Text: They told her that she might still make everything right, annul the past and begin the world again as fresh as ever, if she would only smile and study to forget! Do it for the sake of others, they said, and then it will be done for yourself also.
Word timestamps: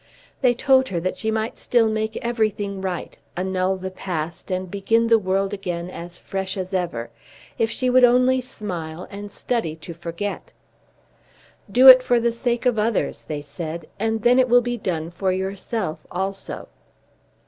They 0.41 0.55
told 0.55 0.87
her 0.87 0.99
that 0.99 1.17
she 1.17 1.29
might 1.29 1.59
still 1.59 1.87
make 1.87 2.17
everything 2.25 2.81
right, 2.81 3.19
annul 3.37 3.77
the 3.77 3.91
past 3.91 4.49
and 4.49 4.71
begin 4.71 5.05
the 5.09 5.19
world 5.19 5.53
again 5.53 5.91
as 5.91 6.17
fresh 6.17 6.57
as 6.57 6.73
ever, 6.73 7.11
if 7.59 7.69
she 7.69 7.87
would 7.87 8.03
only 8.03 8.41
smile 8.41 9.07
and 9.11 9.31
study 9.31 9.75
to 9.75 9.93
forget! 9.93 10.53
Do 11.71 11.87
it 11.87 12.01
for 12.01 12.19
the 12.19 12.31
sake 12.31 12.65
of 12.65 12.79
others, 12.79 13.25
they 13.27 13.43
said, 13.43 13.85
and 13.99 14.23
then 14.23 14.39
it 14.39 14.49
will 14.49 14.61
be 14.63 14.75
done 14.75 15.11
for 15.11 15.31
yourself 15.31 15.99
also. 16.09 16.67